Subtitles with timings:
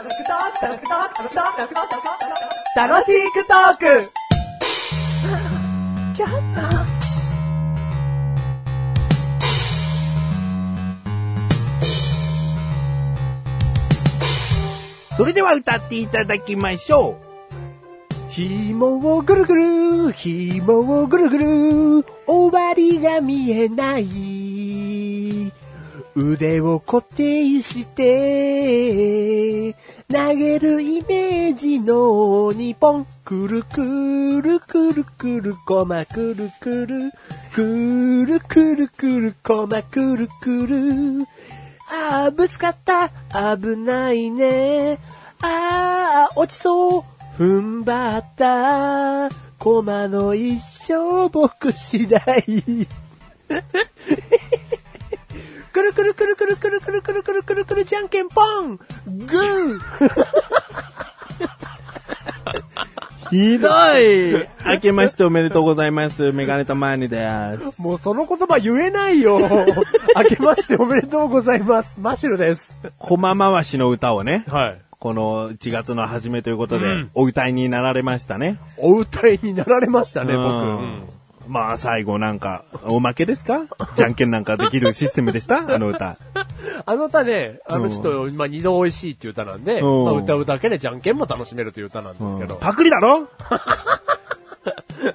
[0.00, 0.16] 楽し
[3.32, 4.10] くトーク。
[15.16, 17.18] それでは歌っていただきましょ
[18.30, 18.32] う。
[18.32, 19.54] 紐をぐるぐ
[20.06, 24.79] る、紐をぐるぐる、終わりが見えない。
[26.16, 29.74] 腕を固定して、
[30.12, 37.12] 投げるイメージのニポン、くるくるくるくる、コマくるくる、
[37.54, 41.26] くるくるくる、コマくるくる。
[41.88, 43.10] あー、ぶつかった。
[43.56, 44.98] 危ないね。
[45.42, 47.02] あー、落ちそう。
[47.38, 49.28] 踏ん張った。
[49.58, 52.20] コマの一生僕次第。
[55.80, 59.80] くるくるくるくるくるくるくるくるくるくるじゃんけんぽんグー。
[63.30, 66.32] ひどい明けましておめでとうございます。
[66.32, 67.28] メガネたまーにで
[67.72, 67.80] す。
[67.80, 69.38] もうその言葉言えないよ。
[69.38, 71.96] 明けましておめでとうございます。
[71.98, 72.76] マシュルです。
[72.98, 74.82] コマ回しの歌をね、はい。
[74.98, 78.58] この1月の初めということで、うんお歌いになられましたね。
[78.76, 80.52] お歌いになられましたね、僕。
[80.52, 81.19] うん
[81.50, 83.62] まあ最後なんか、おまけですか？
[83.96, 85.58] じゃんけんなんかできるシステムでした？
[85.74, 86.16] あの歌。
[86.86, 92.54] あの歌ね、あのうんちょっと、まあ、二度美味しいっていう歌なんで、うんまあ、歌うだけでじゃんけんも楽しめるという歌なんですけど。
[92.56, 93.28] パクリだろ？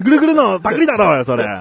[0.00, 1.44] ぐるぐるのパクリだろそれ。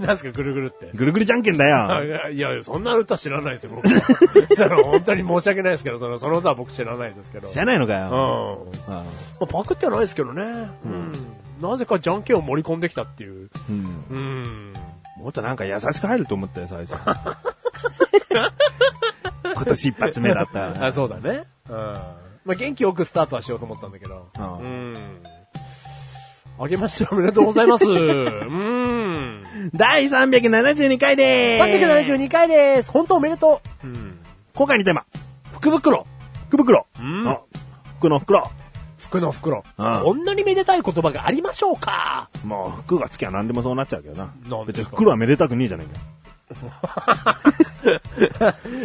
[0.00, 0.90] なんすか、ぐるぐるって？
[0.96, 1.64] ぐるぐるじゃんけんだ
[1.96, 2.30] あよ。
[2.30, 3.88] いやいや、そんな歌知らないですよ、僕。
[4.54, 7.48] その本当に申し訳ないですけど、そのその歌は僕知らないですけど。
[7.48, 8.10] 知らないのかうん。
[8.12, 8.66] よ。
[8.88, 9.02] ま
[9.40, 10.42] あ、パクってはないですけどね。
[10.84, 11.12] うん。
[11.60, 13.50] なぜかじゃんけんを盛り込んできたっていう。
[13.68, 14.72] うんうん。
[15.18, 16.94] もっとなんか優しく入ると思ったよ、最初。
[19.54, 20.86] 今年一発目だった。
[20.86, 21.44] あ、そうだね。
[21.68, 21.76] うん。
[22.44, 24.28] まあ、元気よくスタートはしようと思ったんだけど。
[24.38, 25.22] うんうん。
[26.58, 27.84] あげましておめでとうございます。
[27.84, 29.42] うん。
[29.74, 31.84] 第372回でーす。
[31.84, 32.90] 372回です。
[32.90, 33.86] 本当おめでとう。
[33.86, 34.18] うん。
[34.54, 35.04] 今回のテーマ、
[35.52, 36.06] 福袋。
[36.48, 36.86] 福袋。
[37.00, 37.40] うんあ
[37.98, 38.50] 服の袋。
[39.14, 39.62] 福の袋。
[39.78, 44.32] うんこんなにめでたい言葉がありましょうかもう服がつきゃ何でもそうなっちゃうけどな。
[44.34, 46.00] 別になんですか袋はめでたくねえじゃねえか。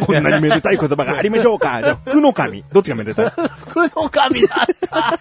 [0.06, 1.80] こんなにめでたい言葉がありましょうか。
[1.82, 2.64] じゃあ、服の神。
[2.72, 3.32] どっちがめでたい？
[3.66, 5.20] 福の神だった。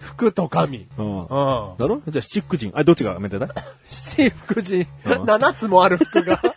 [0.00, 0.86] 福と神。
[0.98, 1.18] うん。
[1.20, 1.26] うん。
[1.26, 2.02] だろ？
[2.08, 2.72] じゃあ、七福神。
[2.74, 3.48] あ、どっちがめでたい？
[3.90, 4.86] 七福神。
[5.06, 6.40] うん七つもある服が。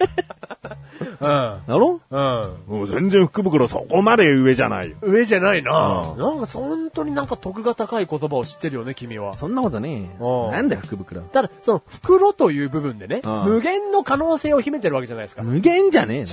[1.21, 1.67] うん。
[1.67, 1.99] だろ？
[2.11, 2.42] うん。
[2.83, 4.97] もう全然福袋そこまで上じゃないよ。
[5.01, 6.01] 上じゃないな。
[6.01, 9.35] うんなんか本当になんか得が高い言葉を知ってるよね、君は。
[9.35, 11.21] そんなことねなんだよ、福袋。
[11.21, 15.43] ただ、その袋という部分でね、うん無限の可能性を秘めてるわけじゃないですか。
[15.43, 16.29] 無限じゃねえな。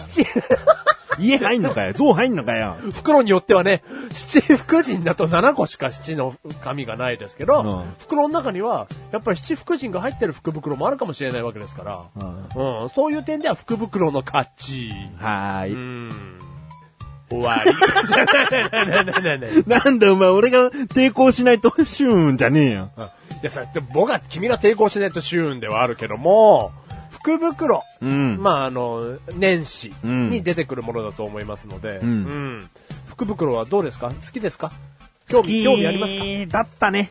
[1.21, 1.93] 七家入んのかよ。
[1.93, 2.77] 象入んのかよ。
[2.93, 12.05] 袋によってはね、七福神だと7個しか七の紙がないですけど、うん袋の中には、やっぱり七福神が入ってる福袋もあるかもしれないわけですから、
[12.55, 14.91] うんうん、そういう点では福袋の勝ち。
[15.19, 15.73] はーい。
[15.75, 16.11] うん。
[17.31, 17.73] 終わり。
[19.67, 22.91] なんだお前、俺が抵抗しないとシューンじゃねえよ。
[23.43, 26.73] いや、さ、でも僕が、君が抵抗しないとシューンではあるけども、
[27.23, 27.83] 福袋。
[28.01, 28.43] うん。
[28.43, 32.23] まあ、あの、年始うんに出てくるものだと思いますので、うん
[32.63, 32.71] ん
[33.09, 34.09] 福袋はどうですか？
[34.09, 34.73] 好きですか？
[35.29, 36.59] 興味、興味ありますか？
[36.59, 37.11] だったね。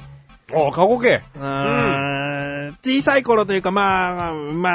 [0.51, 1.21] お過去形。
[1.35, 2.77] うーん。
[2.83, 4.69] 小さい頃というか、まあ、ま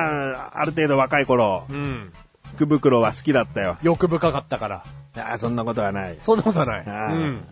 [0.47, 2.13] あ、ある程度若い頃、うん。
[2.55, 3.77] 福袋は好きだったよ。
[3.83, 4.85] 欲深かったから。
[5.17, 6.19] いや、そんなことはない。
[6.23, 6.85] そんなことはない。
[6.87, 7.45] うん。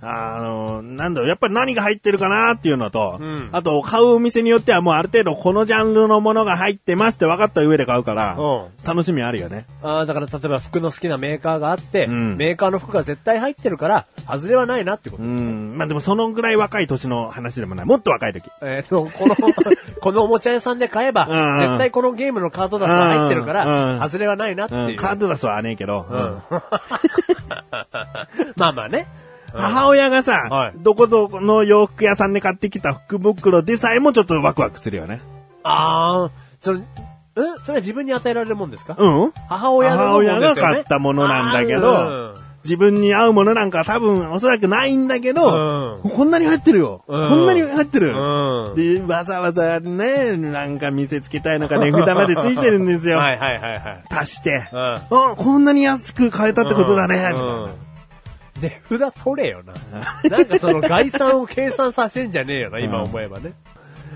[0.00, 9.66] あの、なんだろう、やっぱり何が入ってるかなっていうのと、うんあと、買うお店によってはもうある程度このジャンルのものが入ってますって分かった上で買うから、うん楽しみあるよね。
[9.82, 15.22] ああ、だから例えば服の好きなメーカーがあって、うんメーカーの服が絶対入ってるから、外れはないなってこと。
[15.22, 15.74] うん。
[15.76, 17.86] まあでもそのぐらい若い年の話でもない。
[17.86, 18.50] もっと若い時。
[18.62, 19.34] えっ、と、この、
[20.00, 24.90] このおもちゃ屋さんで買えば、うん絶対このゲームのカードダスは入ってるから、うん外れはないなっていう。
[24.90, 26.42] うん、カードダスはねえけど、うん
[28.56, 29.06] まあまあね。
[29.52, 30.72] 母親がさ、はい。
[30.76, 35.20] どこぞの洋服屋さんで買ってきた福袋でさえもちょっとワクワクするよね。
[35.62, 36.30] ああ、
[36.60, 36.86] それ、ん
[37.64, 39.32] それは自分に与えられるもんですか、うん。
[39.48, 40.46] 母親のもんですよね。
[40.46, 42.34] 母親が買ったものなんだけど
[42.64, 47.28] 自分に合うものなんか多分おそらくないんだけど、うこんなに入ってるよ、うん。
[47.30, 48.74] こんなに入ってる、うん。
[48.74, 53.18] で、わざわざね、なんか見せつけたいのか値 札までついてるんですよ。
[53.18, 54.04] はいはいはいはい。
[54.10, 54.68] 足して。
[54.72, 54.80] うん。
[54.80, 55.00] あ、
[55.36, 57.87] こんなに安く買えたってことだね、みたいなうん
[58.60, 59.74] 値札取れよな。
[60.28, 63.52] なんかその概算を計算させんじゃねえよな、今思えばね。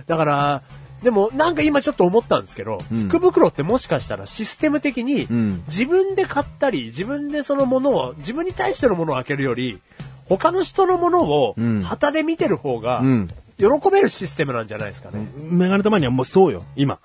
[0.06, 0.62] だから、
[1.02, 9.80] でも、なんか今ちょっと思ったんですけど、うん福袋ってもしかしたらシステム的に、うん自分で買ったり、自分でそのものを、自分に対してのものを開けるより、
[10.28, 13.28] 他の人のものをうん、旗で見てる方がうん、
[13.58, 15.26] 喜べるシステムなんじゃないですかね。
[15.38, 17.00] メガネたまにはもうそうよ、今。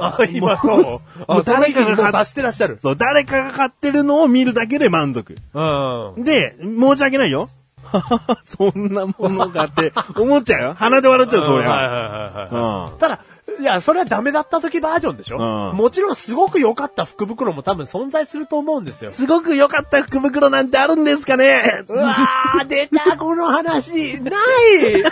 [0.00, 0.82] あ、今そう？
[0.82, 2.78] もあう誰かがその域にもう達してらっしゃる。
[2.82, 5.36] そう、誰かが買ってるのを見るだけで満足。
[5.54, 6.24] うん。
[6.24, 7.48] で、申し訳ないよ。
[8.44, 10.74] そんなものがって思っちゃうよ。
[10.74, 11.70] 鼻で笑っちゃう、そりゃ。
[11.70, 12.08] はいはいは
[12.50, 12.92] いはい。
[12.92, 13.20] うんただ、
[13.60, 15.76] いや、それはダメだった時バージョンでしょ、うん。
[15.76, 19.12] もちろんすごく良かった福袋も多分存在すると思うんですよ。
[19.12, 21.84] すごく良かった福袋なんてあるんですかね。
[21.88, 25.02] うわー、出た、この話、ない。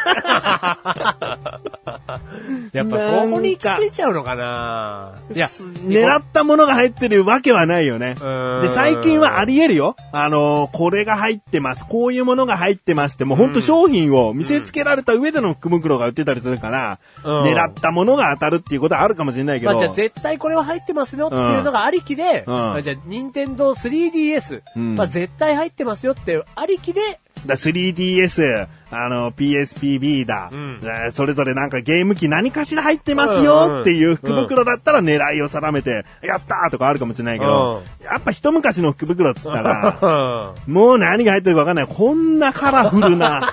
[2.73, 5.15] やっぱそこに行き着いちゃうのかな。
[5.35, 5.49] いや、
[5.87, 8.15] 狙ったものが入ってるわけはないよね。
[8.21, 8.61] うん。
[8.63, 9.97] で、最近はあり得るよ。
[10.13, 11.87] あのーこれが入ってます。
[11.87, 17.43] こういうものが入ってますって、もう本当商品を見せつけられた上での福袋が売ってたりするから、うん。
[17.43, 19.73] 狙ったものが当たるっていうことはあるかもしれないけど。
[19.73, 22.55] まあ、じゃあ絶対これは入ってますよっていうのがありきで、うん。
[22.55, 24.95] まあじゃあ任天堂 3DS、うん。
[24.95, 27.01] まあ絶対入ってますよってありきで、
[27.47, 30.81] だ 3DS、あの、PSPB だ、うん。
[30.83, 41.87] えーそれぞれなんかゲーム機何かしら入ってますよっていう福袋だったら狙いを定めて、やったーとかあるかもしれないけど、やっぱ一昔の福袋っつったら、 もう何が入ってるかわかんない。
[41.87, 43.53] こんなカラフルな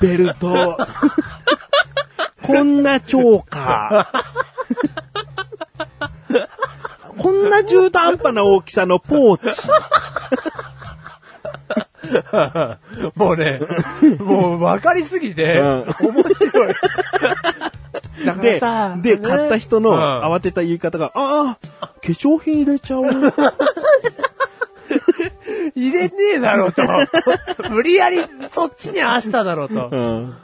[0.00, 0.78] ベルト、
[2.46, 6.46] こんなチョーカー、
[7.22, 9.60] こんな中途半端な大きさのポーチ。
[13.16, 13.60] もうね、
[14.18, 16.74] もう分かりすぎて、うん面白い。
[18.40, 23.06] でさ、で、ね買った人のうん慌てた言い方が、ああ、化粧品入れちゃおう。
[25.74, 26.82] 入れねえだろうと。
[27.70, 28.18] 無理やり
[28.54, 29.88] そっちに合わしただろうと。
[29.90, 30.34] うん。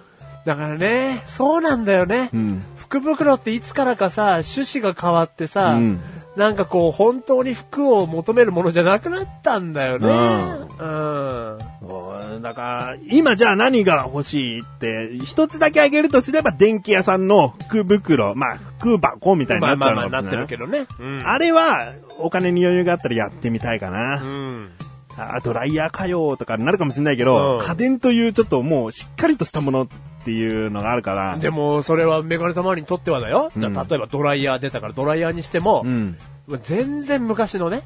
[0.44, 2.31] だからね、そうなんだよね。
[2.33, 2.62] うん。
[2.77, 6.00] 福袋っていつからかさ、趣旨が変わってさ、うん
[6.37, 10.09] なんかこう、本当に服を求めるものじゃなくなったんだよね。
[10.09, 11.59] ううん。
[11.83, 20.87] そうだから、今じゃあ何が欲しいって、一つだけあげるとすれば電気屋さんの福袋、まあ福箱みたいにまなっちゃあまあまあ、なってるけどね。
[20.99, 21.23] うん。
[21.23, 24.17] あれは、お金に余裕があったらやってみたいかうな。
[24.17, 24.71] ん。
[25.19, 29.89] あ、ドライヤーかよとかになるかもしれないけど、うん家電というちょっともうしっかりとしたもの
[30.22, 31.36] っていうのがあるから。
[31.38, 33.50] でも、それはメガネたまりにとってはだよ。
[33.56, 36.16] じゃ例えばドライヤー出たからドライヤーにしても、うん。
[36.64, 37.82] 全然昔のね、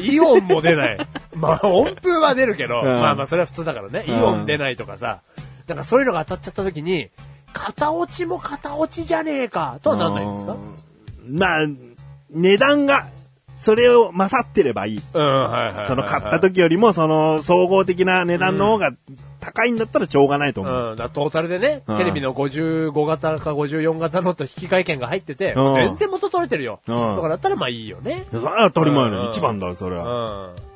[0.00, 0.98] イオンも出ない。
[1.36, 4.04] まあ、音符は出るけど、んまあまあ、それは普通だからね。
[4.06, 5.20] イうんオン出ないとかさ、
[5.66, 7.10] なんかそういうのが当たっちゃった時に、
[7.52, 10.52] 片落ちも片落ちじゃねえか、とはなんないんですか？
[10.52, 10.56] う
[11.32, 11.66] んまあ、
[12.30, 13.06] 値段が、
[13.62, 15.00] それを勝ってればいい。
[15.12, 15.88] うん、はい。
[15.88, 18.92] その買った時よりも、その総合的な値段の方が
[19.38, 20.90] 高いんだったらしょうがないと思う。
[20.90, 26.80] うん、だトータルでね、うんテレビの55型か54型のと引換券が入ってて、うん全然元取れてるよ。
[26.86, 28.24] うんだからだったらまあいいよね。
[28.30, 30.69] それは当たり前うんの一番だ、それうん。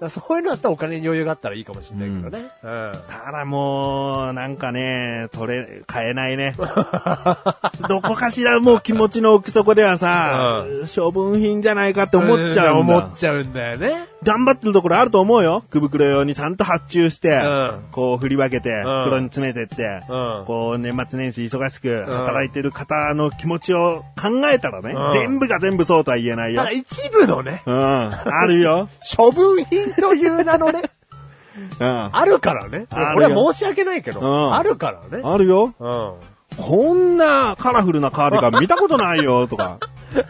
[0.00, 0.08] は。
[0.08, 2.50] だそういうのだったらお金に余裕があったらいいかもしれないけどね。
[2.62, 2.92] うん。
[3.24, 6.54] ただもう、なんかね、取れ、買えないね。
[7.88, 10.64] どこかしらもう気持ちの奥底ではさ、
[10.94, 12.94] 処分品じゃないかって思っちゃうんだ。
[12.94, 14.15] 思っちゃうんだよね。
[14.22, 15.62] 頑張ってるところあると思うよ。
[15.68, 26.70] 福袋用にちゃんと発注して、うんこう振り分けて、ん袋に詰めてって、うんこう年末年始忙しく働いてる方の気持ちを考えたらね、うん全部が全部そうとは言えないよただ。
[26.72, 28.88] 一部のね、うん、あるよ。
[29.16, 30.82] 処分品という名のね、
[31.80, 32.86] うん、あるからね。
[32.90, 35.22] あるよこれは申し訳ないけど、うんあるからね。
[35.24, 35.74] あるよ。
[35.78, 36.12] うん。
[36.56, 39.78] こんなカラフルなカーディガン見たことないよ、とか。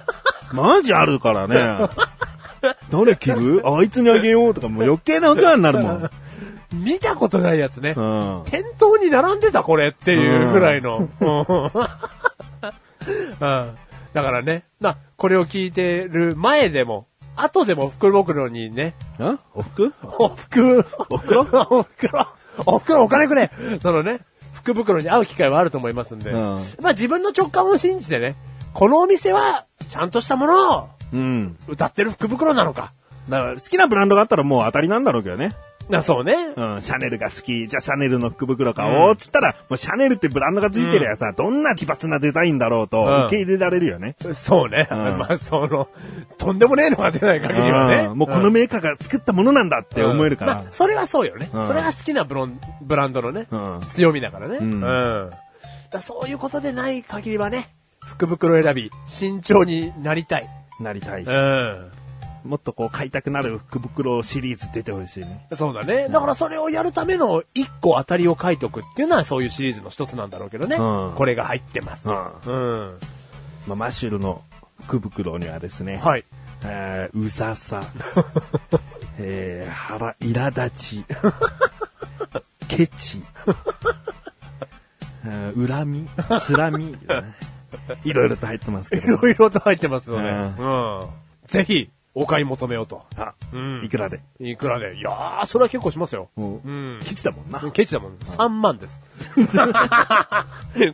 [0.52, 1.88] マジあるからね。
[3.04, 3.62] 誰着る？
[3.68, 6.10] あいつにあげようとか、もう余計なお世話になるもん。
[6.72, 7.94] 見たことないやつね。
[7.96, 8.42] うん。
[8.46, 11.08] 店頭に並んでたこれっていうぐらいの。
[11.20, 11.38] うん。
[11.38, 11.70] うん。
[14.12, 19.38] だからね、な、これを聞いてる前でも、後でも福袋にね、ん？
[19.54, 22.28] お服お袋、お袋お袋、
[22.66, 23.50] お袋お金くれ。
[23.80, 24.20] そのね、
[24.54, 26.36] 福袋に会う機会はあると思いますんで、うん。
[26.80, 28.36] まあ自分の直感を信じてね、
[28.72, 31.56] このお店は、ちゃんとしたものをうん。
[31.68, 32.92] 歌ってる福袋なのか。
[33.28, 35.52] だから好きなブランドがあったらもう当たりなんだろうけどね。
[35.88, 36.34] な、そうね。
[36.56, 37.68] うん、シャネルが好き。
[37.68, 39.16] じゃあシャネルの福袋買おう。
[39.16, 44.16] つったら、もうシャネルってブランドがついてるやさ、どんな奇抜なデザインだろうとうん受け入れられるよね。
[44.34, 44.88] そうね。
[44.90, 45.88] うん まあ、その、
[46.38, 48.06] とんでもねえのが出ない限りはね。
[48.10, 50.54] うんもうこのメーカーが作ったものなんだって思えるから。
[50.54, 51.48] まあそれはそうよね。
[51.52, 54.58] うんそれが好きなブロンブランドのね、うん強みだからね。
[54.60, 55.30] うん
[55.92, 57.68] だそういうことでない限りはね、
[58.04, 60.48] 福袋選び、慎重になりたい。
[60.80, 61.90] なりたいしうん。
[62.44, 65.46] もっとこう買いたくなる福袋シリーズ出てほしいね。
[65.56, 66.08] そうだね。
[66.08, 70.76] だからそれをやるための一個当たりを書いとくっていうのはそういうシリーズの一つなんだろうけどね。
[70.76, 72.08] うんこれが入ってます。
[72.08, 72.98] ううん。
[73.66, 74.42] まあ、マッシュルの
[74.82, 76.24] 福袋にはですね、はい。
[76.64, 77.82] えーうささ、
[79.18, 81.04] えー腹、苛立ち、
[82.68, 83.22] ケチ、
[85.26, 86.08] えー恨み、
[86.40, 86.96] つらみ、
[88.04, 89.16] いろいろと入ってますけいど。
[89.16, 91.00] ろいろと入ってますので、ううん。
[91.46, 93.02] ぜひ、お買い求めようと。
[93.16, 94.20] あ、うんいくらで？
[94.40, 94.96] いくらで？
[94.96, 96.30] いやー、それは結構しますよ。
[96.36, 96.98] うんうん。
[97.02, 97.60] ケチだもんな。
[97.72, 98.16] ケチだもん。
[98.16, 99.00] 3万です。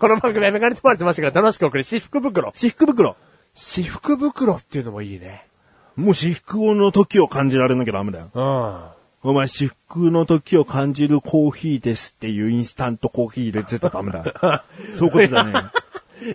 [0.00, 2.50] この番組はメガネとまれてましたから楽しく送り、私服袋。
[2.54, 3.16] 私服袋。
[3.54, 5.46] 私服袋っていうのもいいね。
[5.94, 8.30] もう私服の時を感じられなきゃダメだよ。
[8.34, 9.30] うん。
[9.30, 14.62] お前、私服の時を感じるコーヒーですっていうインスタントコーヒー入れてたらダメだよ。
[14.98, 15.52] そういうことだね。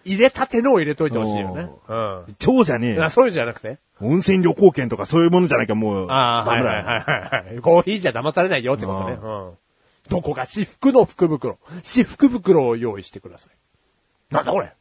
[0.06, 1.70] 入れたてのを入れといてほしいよね。
[1.88, 2.36] うん。
[2.40, 3.10] 超じゃねえよあ。
[3.10, 3.78] そういうんじゃなくて？
[4.00, 6.86] 温泉旅行券とかそういうものじゃなきゃもう、ああ、ダメだよ。
[6.86, 7.62] はいはいはいはいはい。
[7.62, 9.14] コーヒーじゃ騙されないよってことね。
[9.14, 9.52] うん。
[10.10, 11.58] どこが私服の福袋。
[11.84, 14.34] 私服袋を用意してください。
[14.34, 14.72] なんだこれ？